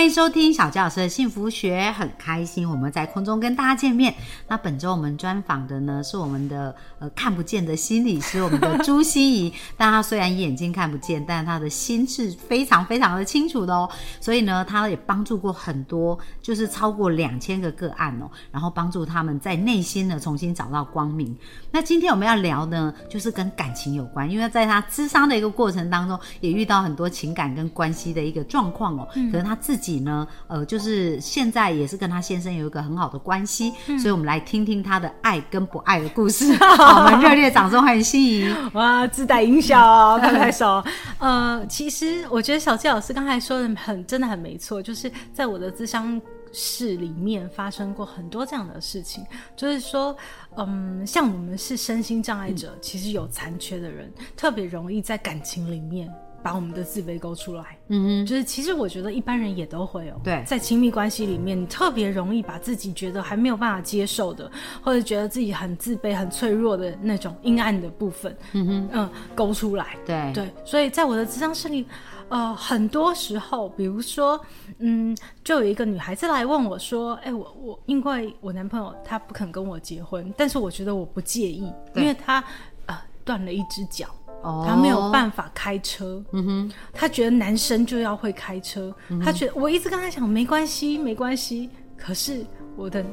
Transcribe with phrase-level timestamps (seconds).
[0.00, 4.14] 欢迎收听小教老师的幸福学，很开心我们在空中跟大家见面。
[4.48, 9.52] 那本周我们专访的呢是我们的呃看不见的心理师，我们的朱心怡。
[9.76, 13.86] 但她虽然眼睛看不见，但她的心是非常非常的清楚的哦。
[14.22, 21.36] 所以呢，她也帮助过很多，就是超过两千个个案哦，然后帮助他们在内心呢重新找到光明。
[21.70, 29.06] 那今天我们要聊呢，就是跟感情有关，因为在她智商的一个过程当中，也遇到很多情感跟关系的一个状况哦。
[29.12, 36.54] 可能她自己呢，呃，就是现在也是跟她先生有一个很好的关系，所以我们来听听她的爱跟不爱的故事。
[36.62, 38.54] 好，我们热烈掌声欢迎心怡。
[38.74, 40.80] 哇，自带音效， 拍拍手。
[41.18, 46.20] 呃，其实我觉得小纪老师刚才说的很，真的很没错，就是在我的智商
[46.52, 49.24] 室里面发生过很多这样的事情，
[49.56, 50.16] 就是说，
[50.56, 56.12] 嗯，像我们是身心障碍者，其实有残缺的人，特别容易在感情里面。
[56.42, 64.50] 把我们的自卑勾出来，嗯哼，就是其实我觉得一般人也都会有，对，在亲密关系里面，你特别容易把自己觉得还没有办法接受的，
[64.82, 70.32] 或者觉得自己很自卑、很脆弱的那种阴暗的部分，嗯哼，嗯，勾出来，对。
[70.32, 71.84] 对，所以在我的智商室里，
[72.28, 74.40] 呃，很多时候，比如说，
[74.78, 82.42] 嗯，就有一个女孩子来问我说，哎，我我因为我男朋友他不肯跟我结婚，但是我觉得我不介意，因为他
[82.86, 84.06] 呃断了一只脚。
[84.42, 92.44] 他没有办法开车，嗯哼，他觉得男生就要会开车，他觉得我一直跟他讲没关系，没关系，可是
[92.76, 93.04] 我的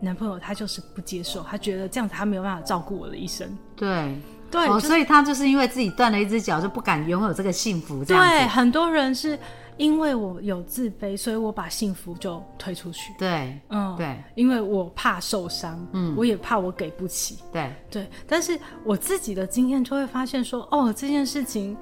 [0.00, 4.16] 男朋友他就是不接受，他觉得这样子他没有办法照顾我的一生，对。
[4.50, 8.16] 对，所以他就是因为自己断了一只脚，就不敢拥有这个幸福，对，
[8.48, 9.38] 很多人是。
[9.80, 13.14] 因为我有自卑，所以我把幸福就推出去。
[13.18, 17.38] 对，嗯，对，因为我怕受伤，嗯，我也怕我给不起。
[17.50, 21.74] 对，对，但是我自己的经验就会发现说，哦，这件事情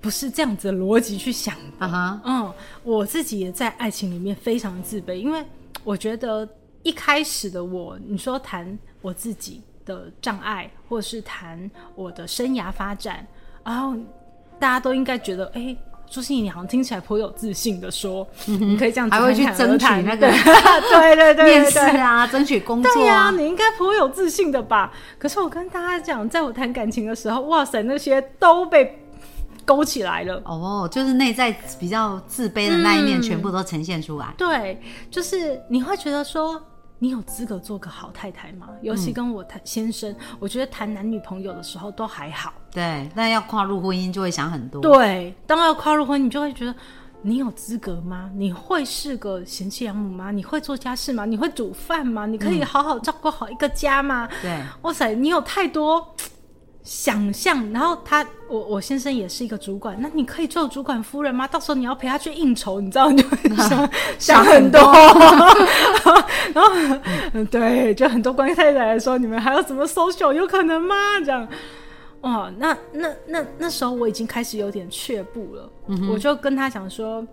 [0.00, 2.20] 不是这样子的逻辑去想的。
[2.24, 2.54] 嗯，
[2.84, 5.44] 我自己也在爱情里面非常自卑，因为
[5.82, 6.48] 我觉得
[6.84, 13.26] 一开始的我，你说谈我自己的障碍，或是谈我的生涯发展，
[13.64, 13.96] 然后
[14.60, 15.76] 大家都应该觉得，哎。
[16.10, 20.28] 朱心怡，你好像听起来颇有自信的说，你可以这样子，还会去争取那个，
[20.90, 24.92] 对对对，面试啊，争取工作啊，你应该颇有自信的吧？
[25.18, 28.98] 可是我跟大家讲，在我谈感情的时候，哇塞，那些都被
[29.64, 30.42] 勾起来了。
[30.44, 34.34] 哦，就是内在比较自卑的那一面，全部都呈现出来。
[34.36, 36.60] 对，就是你会觉得说。
[37.02, 38.68] 你有资格做个好太太吗？
[38.82, 42.52] 尤其跟我谈先生，我觉得谈男女朋友的时候都还好。
[42.70, 44.82] 对，但要跨入婚姻就会想很多。
[44.82, 46.74] 对，当要跨入婚姻，你就会觉得
[47.22, 48.30] 你有资格吗？
[48.34, 50.30] 你会是个贤妻良母吗？
[50.30, 51.24] 你会做家事吗？
[51.24, 52.26] 你会煮饭吗？
[52.26, 54.28] 你可以好好照顾好一个家吗？
[54.42, 56.14] 对，哇塞，你有太多。
[56.82, 61.46] 想象，然后他，我我先生也是一个主管，那你可以做主管夫人吗？
[61.46, 64.80] 到时候你要陪他去应酬，你知道，你就会想 想很多。
[66.54, 70.32] 然后，对，就很多关于太太来说，你们还要怎么 social？
[70.32, 70.94] 有可能吗？
[71.24, 71.46] 这样，
[72.22, 75.70] 哇，那那那那时候我已经开始有点却步了。
[76.10, 77.24] 我就跟他讲说，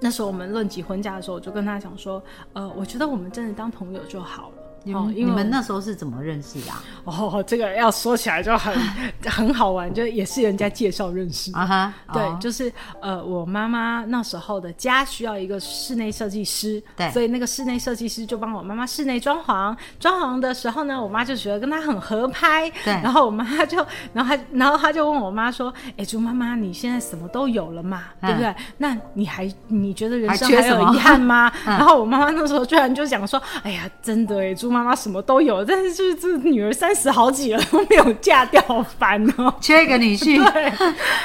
[0.00, 2.22] 那时候我们论及婚嫁的时候，我就跟他讲说，
[2.52, 4.55] 呃，我觉得我们真的当朋友就好了。
[4.94, 6.72] 哦，你们那时候是怎么认识的？
[7.04, 8.74] 哦，这个要说起来就很
[9.26, 11.94] 很好玩，就也是人家介绍认识啊哈。
[12.12, 19.76] 对，就是呃，我妈妈那时候的家需要一个室内设计师，对，所以那个室内设计师就帮我妈妈室内装潢。
[19.98, 22.92] 装潢的时候呢，我妈就觉得跟他很合拍，对。
[23.02, 28.54] 然后我妈就，然后她，然后他就问我妈说：“哎，朱妈妈，你现在什么都有了嘛，对不对？
[28.78, 31.52] 那你还你觉得人生还有遗憾吗？
[31.66, 38.60] ”然后我妈妈那时候居然就讲说：“哎呀，真的哎，朱。”妈妈什么都有，但是就是这女儿三十好几了都没有嫁掉，
[38.98, 40.36] 烦哦，缺一个女婿。
[40.52, 40.62] 对，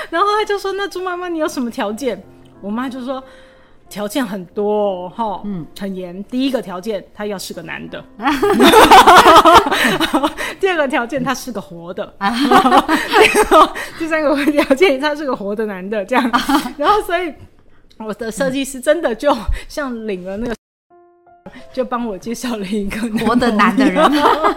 [0.09, 2.24] 然后他就说：“那朱妈妈你有什么条件？”
[2.62, 3.21] 我妈就说
[3.89, 6.24] ：“条件很多哈，嗯，很严。
[6.25, 8.01] 第一个条件，他要是个男的；
[10.59, 12.06] 第二个条件，他是个活的；
[14.00, 16.06] 第三个条件，他是个活的男的。
[16.06, 16.31] 这样，
[16.77, 17.33] 然后所以
[17.97, 19.36] 我的设计师真的就
[19.68, 20.56] 像领了那个。”
[21.74, 24.12] 就帮我介绍了一个活的男的人，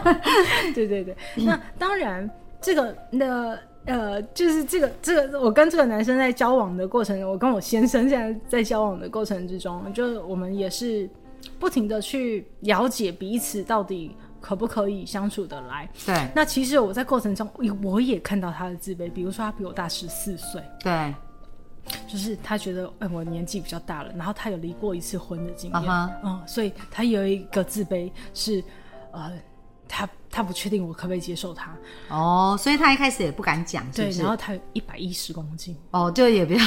[0.75, 1.17] 对对对。
[1.45, 2.29] 那当然，
[2.61, 11.09] 这个那呃，就是这个这个，我跟这个男生在交往的过程，我跟我先生现在在交往的过程之中，就我们也是
[11.59, 15.89] 不停的去了解彼此到底可不可以相处得来？
[16.07, 17.49] 对那其实我在过程中，
[17.83, 21.15] 我也看到他的自卑，比如说他比我大十四岁，对，
[22.09, 28.63] 就是他觉得，哎、我年纪比较大了，然后他有离过一次婚的经验，啊嗯，所以他有一个自卑是，
[29.11, 29.33] 呃，
[29.89, 31.77] 他他不确定我可不可以接受他，
[32.09, 34.21] 哦，所以他一开始也不敢讲，是对，不是？
[34.21, 34.29] 然？
[34.31, 36.59] 后他有一百一十公斤，哦，就也不要，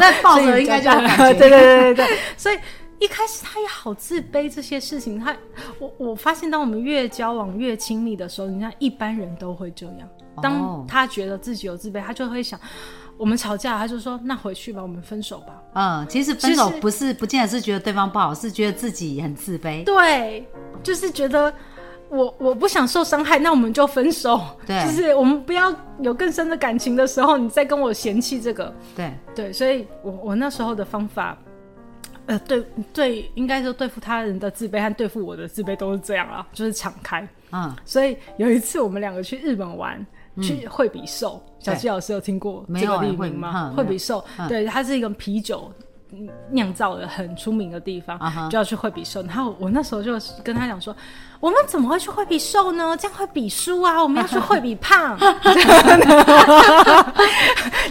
[0.00, 2.58] 那抱着应该就有感觉，对对对对对，所以
[3.00, 5.34] 一开始他也好自卑这些事情，他
[5.78, 10.42] 我我发现，当我们越交往越亲密的时候，你看一般人都会这样，哦。
[10.42, 12.60] 当他觉得自己有自卑，他就会想。
[13.16, 15.62] 我们吵架，他就说：“那回去吧，我们分手吧。
[15.74, 19.84] 嗯，其实分手不是不见得是觉得对方不好，是觉得自己很自”卑。
[19.84, 20.46] 对，
[20.82, 21.52] 就是觉得
[22.08, 24.40] 我我不想受伤害，那我们就分手。
[24.66, 28.74] 对就是我们不要有更深的感情的时候，你再跟我嫌弃这个。
[28.96, 31.38] 对，对，所以我我那时候的方法，
[32.26, 37.26] 呃，对对，应该说对付他人的自卑和对付我的自卑都是这样啊，就是敞开。
[37.52, 40.04] 嗯，所以有一次我们两个去日本玩，
[40.42, 43.70] 去惠比寿，小七老师有听过这个地名吗？
[43.72, 45.70] 嗯惠比寿，嗯对，它是一个啤酒。
[46.18, 48.18] 嗯酿造的很出名的地方
[48.50, 49.22] 就要去惠比寿。
[49.22, 50.12] 然后我那时候就
[50.42, 50.94] 跟他讲说，
[51.40, 52.96] 我们怎么会去惠比寿呢？
[52.96, 54.02] 这样会比输啊！
[54.02, 55.18] 我们要去惠比胖，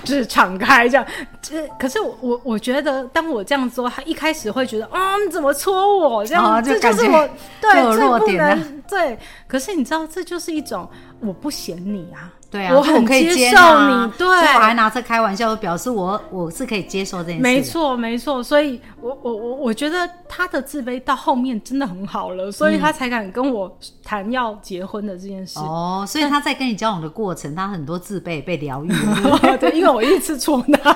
[0.04, 1.06] 就是敞开这样。
[1.42, 6.26] 这可是我我我觉得，当我这样做，他一开始会觉得，嗯、你怎么戳我？
[6.26, 7.30] 这样、这就是我
[7.62, 9.18] 对最不能对。
[9.48, 12.32] 可是你知道，这就是一种我不嫌你啊。
[12.54, 17.42] 对啊，我很可以接接受你，对，我还拿这开玩笑，表示我我是可以接受这件事。
[17.42, 25.58] 没，错，没错，所以我我我我觉得他的自卑到后面真的很好了，所以他才敢跟我谈要结婚的这件事。
[25.58, 30.96] 哦，所以他在跟你交往的过程，他很多自卑被疗愈了， 对，因为我一直戳他。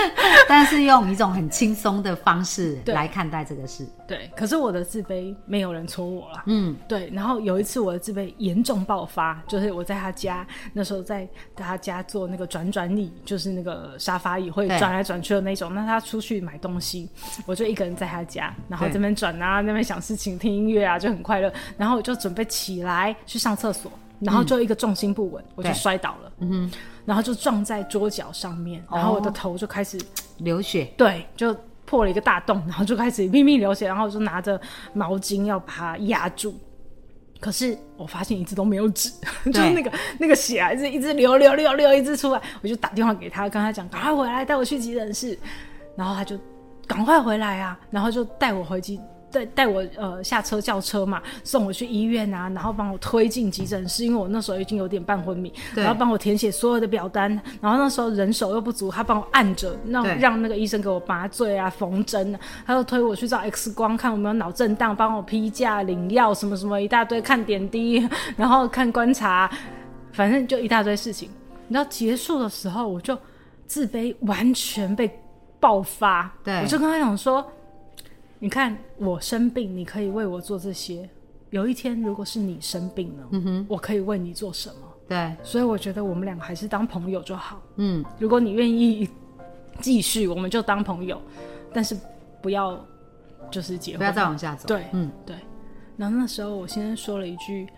[0.46, 3.88] 但是用一种很轻松的方式对来看待这个事。
[4.06, 6.42] 对，可是我的自卑没有人戳我了。
[6.46, 15.72] 嗯，对，然后有一次我的自卑严重爆发，就是我在他家那时候在他家做那个转转椅，就是那个沙发椅会转来转去的那种。
[15.72, 17.08] 那他出去买东西，
[17.46, 21.52] 我就一个人在他家，然后这边转啊，那边想事情、听音乐啊，就很快乐。
[21.76, 26.68] 然后我就准备起来去上厕所，然后就一个重心不稳，我就摔倒了，嗯，
[27.04, 29.96] 然后就撞在桌角上面，然后我的哦头就开始
[30.38, 31.56] 流血，对，就
[31.86, 34.60] 破了一个大洞，然后就开始拼命流血，然后我就拿着
[34.92, 36.58] 毛巾要把它压住。
[37.40, 39.10] 可是我发现一直都没有止，
[39.50, 45.38] 就是那个那个血还是一直流流流流一直出来，我就打电话给他，跟他讲赶快回来带我去急诊室，
[45.96, 46.38] 然后他就
[46.86, 57.30] 赶快回来啊，然后就带我回急带带我呃下车叫车嘛，送我去医院啊，然后帮我推进急诊室，因为我那时候已经有点半昏迷，然后帮我填写所有的表单，
[57.60, 68.06] 然后那时候人手又不足，他帮我按着，让对让那个医生给我麻醉啊、缝针啊，他又推我去照 X 光，看有没有脑震荡，帮我批假、领药什么什么一大堆，看点滴，
[68.36, 69.50] 然后看观察，
[70.12, 71.28] 反正就一大堆事情。
[71.68, 73.16] 你知道结束的时候，我就
[73.66, 75.08] 自卑完全被
[75.60, 77.44] 爆发，对我就跟他讲说。
[78.40, 81.08] 你看我生病，你可以为我做这些。
[81.50, 84.88] 有一天，如果是你生病了，嗯哼，我可以为你做什么？
[85.08, 87.60] 对，所以我觉得我们两个还是当朋友就好。
[87.76, 89.08] 嗯，如果你愿意
[89.80, 91.20] 继续，我们就当朋友，
[91.72, 91.96] 但是
[92.40, 92.78] 不要
[93.50, 94.68] 就是结婚，不要再往下走。
[94.68, 95.36] 对，嗯，对。
[95.96, 97.68] 然后那时候我先生说了一句，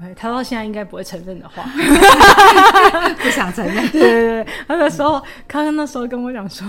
[0.00, 1.64] 哎，他到现在应该不会承认的话。
[3.18, 3.88] 不想承认。
[3.88, 6.66] 对对对，他那时候，他那时候跟我讲说，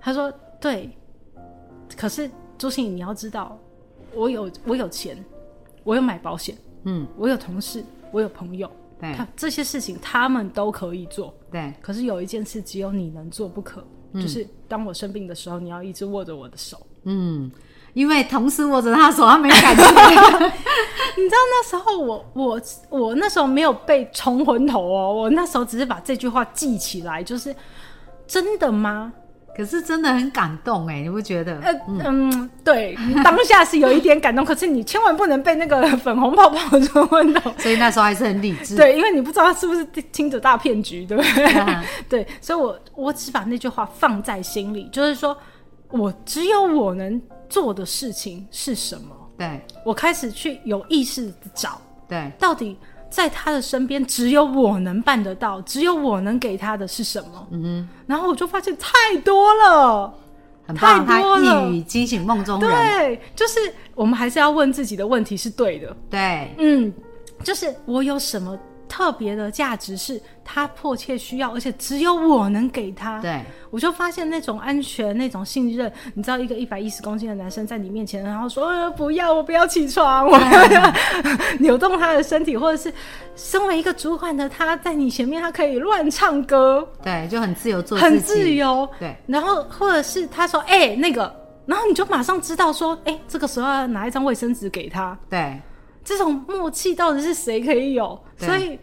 [0.00, 0.90] 他说对，
[1.98, 3.58] 可是朱信，你要知道，
[4.14, 5.22] 我有我有钱，
[5.82, 16.80] 我有买保险，嗯，我有同事，我有朋友，对他这些事情他们都可以做，对，可是有一件事只有你能做不可，嗯就是当我生病的时候，你要一直握着我的手。
[17.02, 17.50] 嗯，
[17.94, 19.82] 因为同事握着他的手，他没感觉。
[21.16, 27.52] 你知道那时候我我我那时候没有被冲昏头哦，我那时候只是把这句话记起来，就是
[28.26, 29.12] 真的吗？
[29.58, 31.58] 可是真的很感动哎，你不觉得？
[31.60, 37.52] 呃嗯，对， 当下是有一点感动，可是你千万不能被那个粉红泡泡冲昏头。
[37.58, 38.76] 所以那时候还是很理智。
[38.76, 41.44] 对，因为你不知道他是不是听着大骗局，对不对？
[41.58, 45.36] 嗯 对，所以我我只把那句话放在心里，就是说
[45.90, 49.16] 我只有我能做的事情是什么。
[49.36, 52.76] 对我开始去有意识的找，对到底
[53.10, 57.46] 在他的身边只有我能办得到，只有我能给他的是什么？
[57.50, 60.14] 嗯然后我就发现太多了。
[60.66, 62.70] 很棒，太多了一语惊醒梦中人。
[62.70, 63.58] 对，就是
[63.94, 65.96] 我们还是要问自己的问题是对的。
[66.10, 66.92] 对嗯，
[67.42, 68.58] 就是我有什么
[68.88, 73.20] 特别的价值是他迫切需要，而且只有我能给他。
[73.20, 80.92] 对，我就发现那种安全、那种信任，你知道，一个一百一十公斤的男生在你面前，然后说：“呃，不要，我不要起床，我要
[81.60, 82.92] 扭动他的身体，或者是
[83.36, 88.88] 身为一个主管的他在你前面，他可以乱唱歌，对，就很自由做很自己，自由。
[88.98, 91.32] 对，然后或者是他说：“哎、那个。”
[91.68, 95.60] 然后你就马上知道说：“哎、这个时候要拿一张卫生纸给他。”对，
[96.08, 98.18] 这种默契到底是谁可以有？
[98.38, 98.78] 所以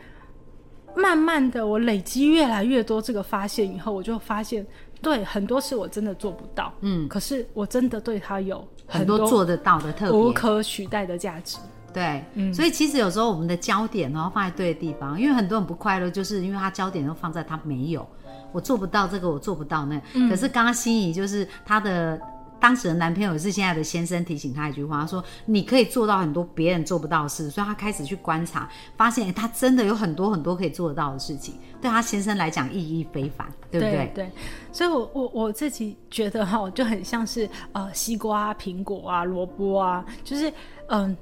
[0.95, 4.63] 慢慢的，我累积越来越多这个发现以后，我就发现，
[5.01, 11.57] 对很多事我真的做不到，嗯，可是我真的对他有很多多做得到的特无，可取代的价值。
[11.91, 12.53] 对，嗯。
[12.53, 18.07] 所以其实有时候我们的焦点哦放在对的地方，因为很多人不快乐，就是因为他焦点都放在他没有，
[18.51, 20.01] 我做不到这个，我做不到那个。
[20.13, 20.29] 嗯。
[20.29, 22.21] 可是刚刚心仪就是他的
[22.65, 28.67] 当时的男朋友是现在的先生提醒他一句话，他说你可以做到很多别人做不到的事，所以他开始去观察，
[28.97, 34.11] 发现他真的有很多很多可以做得到的事情，对他先生来讲意义非凡，对不对？
[34.15, 34.31] 对
[34.71, 40.51] 所以我我我自己觉得哈，就很像是呃西瓜、啊、苹果啊、萝卜啊，就是
[40.87, 41.15] 嗯、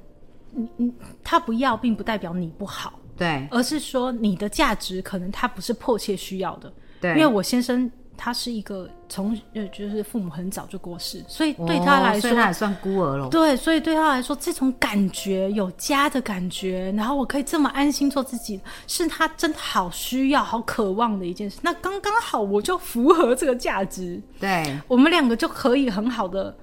[0.50, 6.72] 你你他不要，并不代表你不好，对而是说你的价值可能他不是迫切需要的。
[7.02, 13.28] 对，因为我先生他是一个从呃就是父母很早就过世，所以对他来说，哦他也算孤儿了。
[13.28, 21.58] 对，所以对他来说，这种感觉有家的感觉，然后我可以这么安心做自己，是他真的好需要、好渴望的一件事。
[21.62, 26.56] 那刚刚好，我就符合这个价值，对我们两个就可以很好的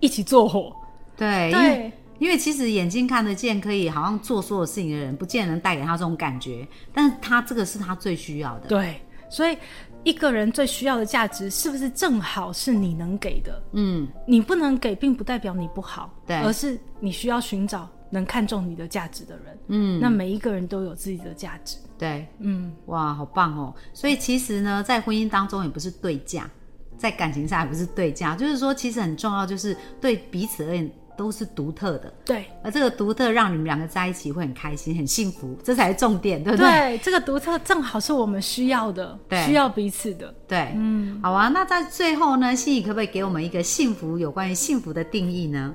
[0.00, 0.74] 一起做伙。
[1.16, 8.66] 对，因为对，因为其实眼睛看得见，可以好像做所有事情的人，不见得能带给他这种感觉，但是他这个是他最需要的。
[8.66, 9.00] 对，
[9.32, 9.56] 所以
[10.04, 13.62] 一个人最需要的价值，是不是正好是你能给的？
[13.72, 19.58] 嗯，你不能给，并不代表你不好，对而是你需要寻找能看重你的价值的人。
[19.68, 21.78] 嗯，那每一个人都有自己的价值。
[21.96, 23.74] 对，嗯，哇，好棒哦！
[23.94, 26.50] 所以其实呢，在婚姻当中也不是对价，
[26.98, 30.90] 在感情上也不是对价，就是说，其实很重要，就是对彼此而言
[31.22, 36.68] 都是独特的，对而这个独特让你们两个在一起会很开心、很幸福，这才是重点，对不对？
[36.68, 40.34] 对，这个独特正好是我们需要的，对需要彼此的。
[40.48, 41.46] 对，嗯，好啊。
[41.46, 45.72] 那在最后呢，心怡可不可以给我们一个幸福有关于幸福的定义呢？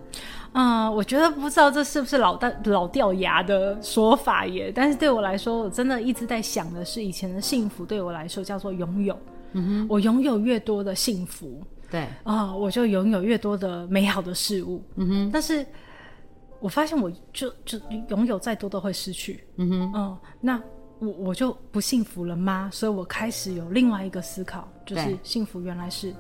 [0.52, 9.18] 嗯，我觉得不知道这是不是老掉老掉牙的说法耶，但是对我来说，我真的一直在想的是，以前的幸福对我来说叫做拥有。
[9.54, 14.84] 嗯哼，我拥有越多的幸福对，啊、我就拥有越多的美好的事物。
[14.96, 15.66] 嗯哼，但是
[16.60, 17.80] 我发现我就就
[18.10, 19.44] 拥有再多都会失去。
[19.58, 20.62] 嗯哼，嗯，那
[21.00, 22.70] 我我就不幸福了吗？
[22.72, 26.14] 所以我开始有另外一个思考，就是幸福原来是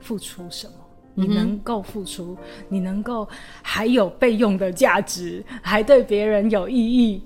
[0.00, 0.74] 付出什么。
[1.14, 2.38] 你能够付出，
[2.68, 3.28] 你能够
[3.62, 7.22] 还有备用的价值，还对别人有意义，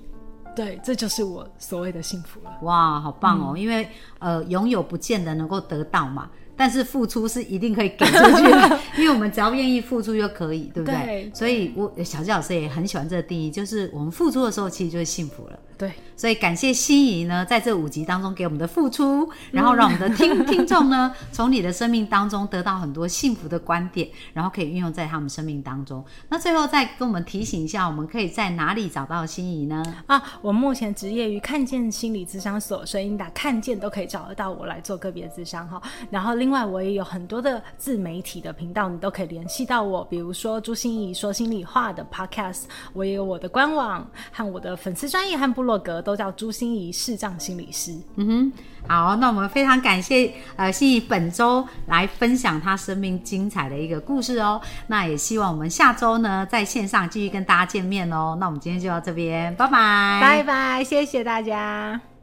[0.55, 2.57] 对，这就是我所谓的幸福了。
[2.63, 3.57] 哇，好棒嗯哦！
[3.57, 3.87] 因为
[4.19, 11.05] 呃，拥有不见得能够得到嘛，但是付出是一定可以给出去的， 因为我们只要愿意付出就可以，对不对？
[11.05, 15.59] 对所以我小纪老师也很喜欢这个定义，就是我们付出的时候，其实就是幸福了。
[15.77, 26.03] 对，所以感谢心仪呢，在这五集当中给我们的付出，然后让我们的听听众呢， 从你的生命当中得到很多幸福的观点，然后可以运用在他们生命当中。
[26.29, 29.83] 那最后再跟我们提醒一下，我们可以在哪里找到心仪呢？
[30.07, 35.81] 啊，我目前职业于看见心理咨商所，所以你打看见都可以找得到我来做个别咨商哈。
[36.09, 42.63] 然后另外我也有很多的自媒体的频道，你都可以联系到我，比如说朱心怡说心里话的 Podcast，
[42.93, 47.93] 我也有我的官网和我的粉丝专业和部落格都叫朱心怡视障心理师。
[48.15, 48.53] 嗯哼，
[48.87, 54.61] 好，那我们非常感谢呃心怡本周来分享她生命精彩的一个故事哦。
[54.87, 58.37] 那也希望我们下周呢在线上继续跟大家见面哦。
[58.39, 62.14] 那我们今天就到这边，拜拜，拜拜，谢谢大家。